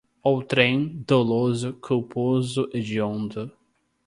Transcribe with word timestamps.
outrem, 0.23 0.87
doloso, 1.07 1.73
culposo, 1.73 2.67
hediondo 2.73 3.51